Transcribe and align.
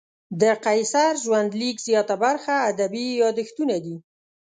د 0.41 0.43
قیصر 0.65 1.11
ژوندلیک 1.23 1.77
زیاته 1.87 2.15
برخه 2.23 2.55
ادبي 2.69 3.05
یادښتونه 3.21 3.75
دي. 3.85 3.95